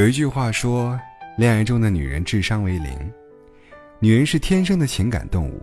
[0.00, 0.98] 有一句话说，
[1.36, 3.12] 恋爱中的女人智商为零。
[3.98, 5.60] 女人是天生的情感动物，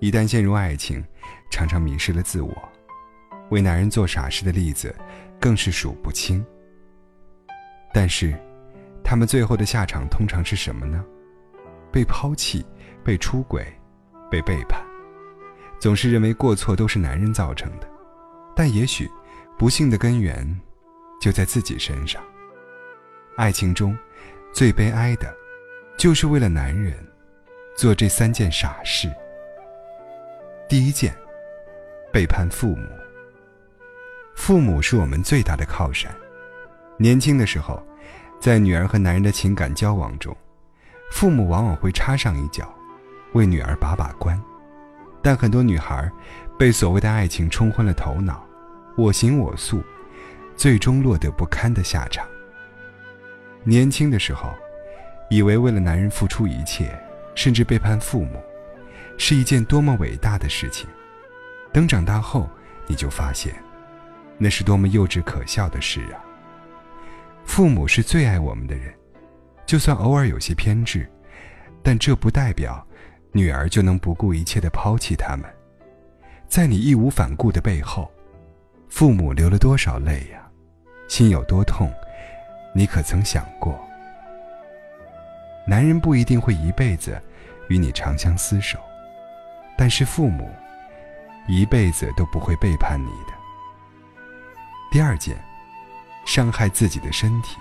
[0.00, 1.04] 一旦陷入爱情，
[1.50, 2.56] 常常迷失了自我，
[3.50, 4.96] 为男人做傻事的例子
[5.38, 6.42] 更是数不清。
[7.92, 8.34] 但是，
[9.04, 11.04] 他们最后的下场通常是什么呢？
[11.92, 12.64] 被抛弃，
[13.04, 13.62] 被出轨，
[14.30, 14.80] 被背叛。
[15.78, 17.86] 总是认为过错都是男人造成的，
[18.56, 19.06] 但也许，
[19.58, 20.48] 不幸的根源
[21.20, 22.22] 就在自己身上。
[23.36, 23.96] 爱情中，
[24.50, 25.30] 最悲哀的，
[25.98, 26.94] 就是为了男人，
[27.76, 29.12] 做这三件傻事。
[30.66, 31.14] 第一件，
[32.10, 32.88] 背叛父母。
[34.34, 36.10] 父母是我们最大的靠山。
[36.96, 37.86] 年轻的时候，
[38.40, 40.34] 在女儿和男人的情感交往中，
[41.12, 42.74] 父母往往会插上一脚，
[43.34, 44.42] 为女儿把把关。
[45.22, 46.10] 但很多女孩，
[46.58, 48.42] 被所谓的爱情冲昏了头脑，
[48.96, 49.82] 我行我素，
[50.56, 52.26] 最终落得不堪的下场。
[53.68, 54.54] 年轻的时候，
[55.28, 56.96] 以为为了男人付出一切，
[57.34, 58.40] 甚至背叛父母，
[59.18, 60.88] 是一件多么伟大的事情。
[61.72, 62.48] 等长大后，
[62.86, 63.52] 你就发现，
[64.38, 66.22] 那是多么幼稚可笑的事啊！
[67.44, 68.94] 父母是最爱我们的人，
[69.66, 71.04] 就算偶尔有些偏执，
[71.82, 72.86] 但这不代表
[73.32, 75.44] 女儿就能不顾一切的抛弃他们。
[76.46, 78.08] 在你义无反顾的背后，
[78.88, 80.48] 父母流了多少泪呀，
[81.08, 81.92] 心有多痛。
[82.76, 83.82] 你可曾想过，
[85.66, 87.18] 男人不一定会一辈子
[87.70, 88.78] 与你长相厮守，
[89.78, 90.50] 但是父母
[91.48, 93.32] 一辈子都不会背叛你的。
[94.90, 95.42] 第二件，
[96.26, 97.56] 伤害自己的身体。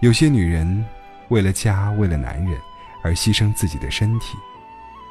[0.00, 0.86] 有些女人
[1.26, 2.56] 为了家，为了男人
[3.02, 4.38] 而牺牲自己的身体，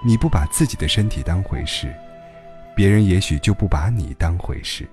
[0.01, 1.93] 你不把自己的身体当回事，
[2.73, 4.87] 别人也许就不把你当回事。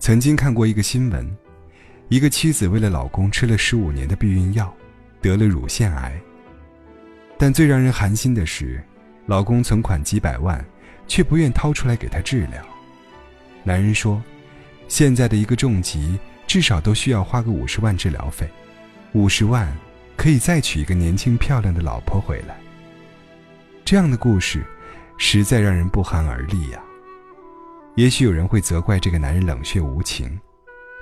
[0.00, 1.38] 曾经看过一个新闻。
[2.08, 4.74] 一个妻子为了老公吃了十五年的避孕药，
[5.20, 6.18] 得了乳腺癌。
[7.36, 8.82] 但最让人寒心的是，
[9.26, 10.64] 老公存款几百万，
[11.06, 12.64] 却不愿掏出来给她治疗。
[13.62, 14.22] 男人说
[14.88, 18.48] ：“现在的一个重疾，至少都需要花个五十万治疗费，
[19.12, 19.70] 五十万
[20.16, 22.56] 可以再娶一个年轻漂亮的老婆回来。”
[23.84, 24.64] 这样的故事，
[25.18, 26.80] 实在让人不寒而栗呀。
[27.96, 30.38] 也许有人会责怪这个男人冷血无情。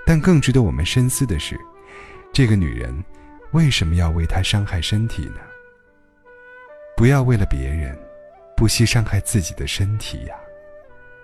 [0.07, 1.59] 但更值得我们深思的是，
[2.33, 2.95] 这个女人
[3.51, 5.41] 为什么要为他伤害身体呢？
[6.97, 7.99] 不要为了别人，
[8.57, 10.37] 不惜伤害自己的身体呀！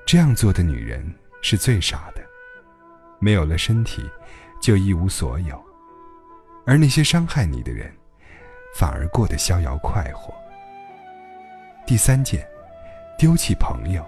[0.04, 2.20] 这样做的女人是最傻的，
[3.20, 4.03] 没有了身体，
[4.60, 5.64] 就一无所有。
[6.66, 7.88] 而那些伤害你的人，
[8.75, 10.34] 反而过得逍遥快活。
[11.87, 12.44] 第三件，
[13.16, 14.04] 丢弃朋友。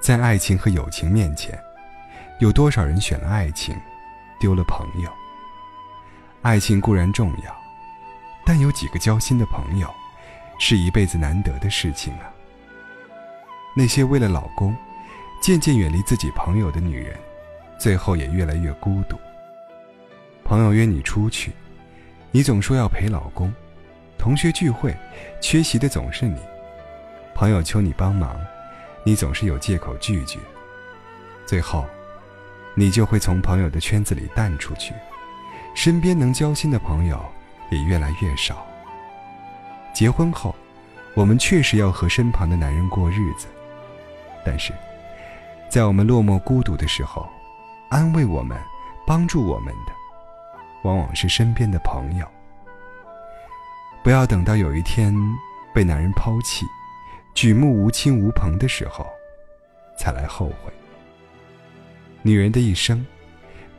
[0.00, 1.56] 在爱情和友情面前。
[2.38, 3.74] 有多少人选了爱情，
[4.38, 5.10] 丢了朋友？
[6.42, 7.56] 爱情固然重要，
[8.44, 9.88] 但有几个交心的朋友，
[10.58, 12.28] 是一辈子难得的事情啊。
[13.74, 14.76] 那些为了老公，
[15.40, 17.18] 渐渐远离自己朋友的女人，
[17.78, 19.16] 最后也越来越孤独。
[20.44, 21.52] 朋友约你出去，
[22.30, 23.50] 你总说要陪老公；
[24.18, 24.94] 同学聚会，
[25.40, 26.38] 缺席的总是你；
[27.34, 28.38] 朋友求你帮忙，
[29.04, 30.38] 你总是有借口拒绝。
[31.46, 31.86] 最后。
[32.78, 34.92] 你就会从朋友的圈子里淡出去，
[35.74, 37.18] 身边能交心的朋友
[37.70, 38.66] 也越来越少。
[39.94, 40.54] 结婚后，
[41.14, 43.46] 我们确实要和身旁的男人过日子，
[44.44, 44.74] 但是，
[45.70, 47.26] 在我们落寞孤独的时候，
[47.88, 48.58] 安慰我们、
[49.06, 49.92] 帮助我们的，
[50.82, 52.26] 往往是身边的朋友。
[54.04, 55.14] 不要等到有一天
[55.74, 56.66] 被男人抛弃、
[57.34, 59.06] 举目无亲无朋的时候，
[59.98, 60.70] 才来后悔。
[62.26, 63.06] 女人的一生，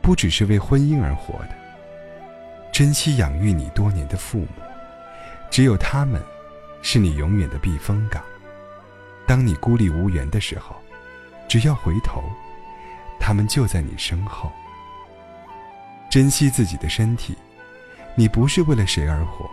[0.00, 1.50] 不只是为婚姻而活的。
[2.72, 4.48] 珍惜养育你多年的父母，
[5.50, 6.18] 只有他们，
[6.80, 8.24] 是你永远的避风港。
[9.26, 10.74] 当你孤立无援的时候，
[11.46, 12.24] 只要回头，
[13.20, 14.50] 他们就在你身后。
[16.10, 17.36] 珍惜自己的身体，
[18.14, 19.46] 你不是为了谁而活，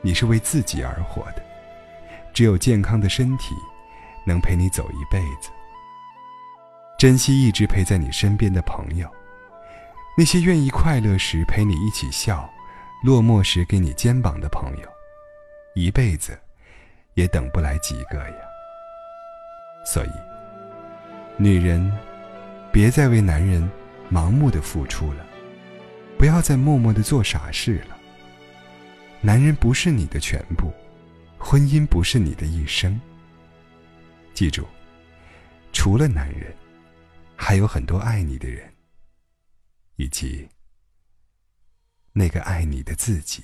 [0.00, 1.44] 你是为自己而活的。
[2.32, 3.54] 只有健康的身体，
[4.24, 5.50] 能陪你走一辈子。
[7.02, 9.10] 珍惜一直陪在你身边的朋友，
[10.16, 12.48] 那些愿意快乐时陪你一起笑，
[13.02, 14.88] 落寞时给你肩膀的朋友，
[15.74, 16.38] 一辈子
[17.14, 18.36] 也等不来几个呀。
[19.84, 20.10] 所以，
[21.36, 21.92] 女人，
[22.70, 23.68] 别再为男人
[24.08, 25.26] 盲目的付出了，
[26.16, 27.96] 不要再默默的做傻事了。
[29.20, 30.72] 男人不是你的全部，
[31.36, 32.96] 婚姻不是你的一生。
[34.34, 34.64] 记住，
[35.72, 36.54] 除了男人。
[37.44, 38.72] 还有很多爱你的人，
[39.96, 40.48] 以及
[42.12, 43.42] 那个爱你的自己。